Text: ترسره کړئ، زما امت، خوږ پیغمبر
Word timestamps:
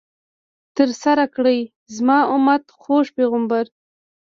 ترسره 0.77 1.25
کړئ، 1.35 1.59
زما 1.95 2.19
امت، 2.35 2.63
خوږ 2.81 3.05
پیغمبر 3.17 3.65